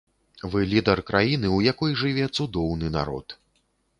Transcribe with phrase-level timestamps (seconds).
[0.53, 3.39] Вы лідар краіны, у якой жыве цудоўны народ.